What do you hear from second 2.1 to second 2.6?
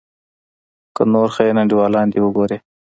دې وګورې.